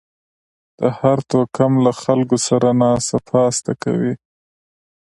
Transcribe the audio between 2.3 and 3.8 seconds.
سره ناسته پاسته